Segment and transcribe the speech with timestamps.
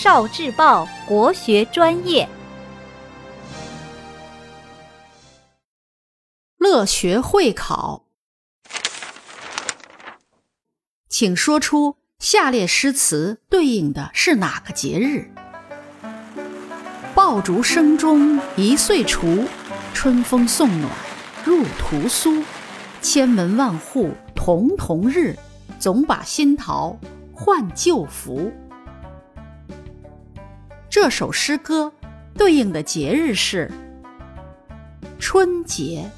[0.00, 2.28] 少智报国学专业，
[6.56, 8.04] 乐学会考，
[11.08, 15.32] 请说出下列诗词对应的是哪个节日？
[17.12, 19.48] 爆竹声中一岁除，
[19.92, 20.92] 春风送暖
[21.44, 22.44] 入屠苏。
[23.02, 25.36] 千门万户曈曈日，
[25.80, 26.96] 总把新桃
[27.34, 28.52] 换旧符。
[31.00, 31.92] 这首诗歌
[32.34, 33.70] 对应的节日是
[35.20, 36.10] 春节。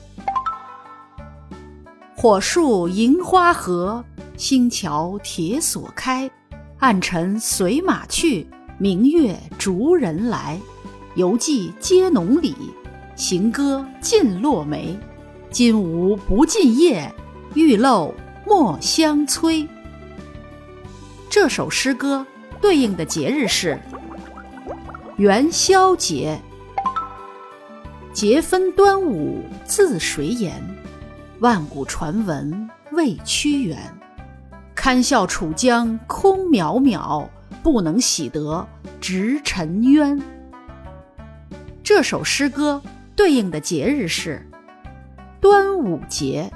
[2.16, 4.02] 火树银花合，
[4.38, 6.30] 星桥铁锁开。
[6.78, 8.46] 暗尘随马去，
[8.78, 10.58] 明月逐人来。
[11.14, 12.56] 犹记接农里，
[13.14, 14.98] 行歌尽落梅。
[15.50, 17.14] 金无不尽夜，
[17.52, 18.14] 玉漏
[18.46, 19.68] 莫相催。
[21.28, 22.26] 这首诗歌
[22.62, 23.78] 对应的节日是
[25.20, 26.40] 元宵节。
[28.10, 30.54] 节分端午自谁言？
[31.40, 33.78] 万古传闻为屈原。
[34.74, 37.28] 堪笑楚江空渺渺，
[37.62, 38.66] 不能洗得
[38.98, 40.18] 直臣冤。
[41.82, 42.80] 这首诗歌
[43.14, 44.48] 对应的节日是。
[45.38, 46.50] 端午节，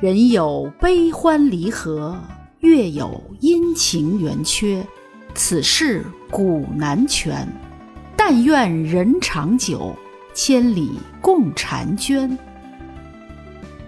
[0.00, 2.16] 人有悲欢离合，
[2.60, 4.86] 月有阴晴圆缺，
[5.38, 7.46] 此事古难全。
[8.16, 9.94] 但愿人长久，
[10.34, 12.36] 千里共婵娟。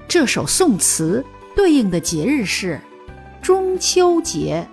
[0.06, 1.24] 这首宋词
[1.56, 2.80] 对应的节日是
[3.42, 4.64] 中秋节。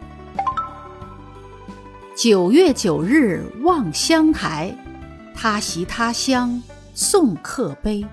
[2.16, 4.72] 九月九日望乡台，
[5.34, 6.62] 他席他乡。
[6.94, 8.06] 送客杯，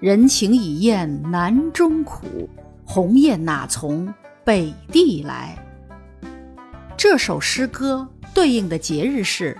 [0.00, 2.48] 人情已厌南中苦，
[2.84, 5.56] 鸿雁哪从北地来？
[6.98, 9.56] 这首诗歌对应的节日是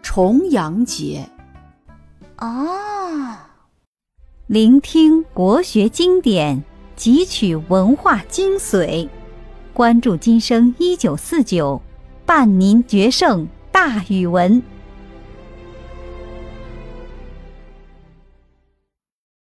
[0.00, 1.28] 重阳节。
[2.38, 3.36] 哦，
[4.46, 6.62] 聆听国学经典，
[6.96, 9.08] 汲取文化精髓，
[9.74, 11.82] 关注今生一九四九，
[12.24, 14.62] 伴您决胜大语文。